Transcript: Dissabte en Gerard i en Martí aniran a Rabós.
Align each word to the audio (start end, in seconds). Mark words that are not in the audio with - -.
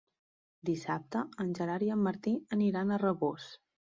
Dissabte 0.69 1.21
en 1.43 1.51
Gerard 1.59 1.85
i 1.87 1.91
en 1.97 2.01
Martí 2.09 2.35
aniran 2.57 2.95
a 2.97 3.01
Rabós. 3.07 3.49